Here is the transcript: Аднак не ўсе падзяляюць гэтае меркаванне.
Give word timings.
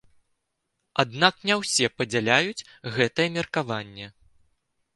Аднак 1.03 1.35
не 1.49 1.57
ўсе 1.59 1.85
падзяляюць 2.01 2.65
гэтае 2.99 3.29
меркаванне. 3.39 4.07